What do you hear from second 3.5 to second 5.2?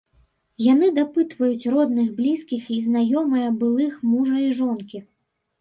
былых мужа і жонкі.